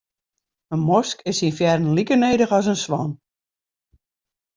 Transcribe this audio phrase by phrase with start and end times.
[0.73, 3.11] In mosk is syn fearen like nedich as in swan.